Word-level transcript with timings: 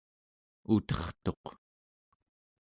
utertuq 0.73 1.45